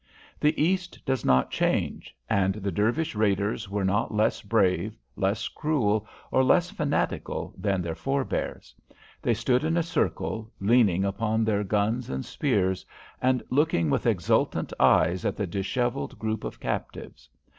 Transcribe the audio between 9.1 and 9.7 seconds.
They stood